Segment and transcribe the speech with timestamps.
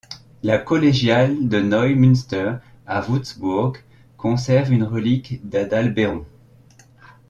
[0.41, 2.55] La collégiale de Neumünster
[2.87, 3.73] à Wurtzbourg
[4.17, 6.25] conserve une relique d'Adalbéron.